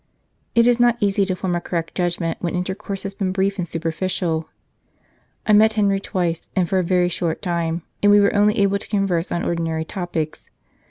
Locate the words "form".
1.35-1.55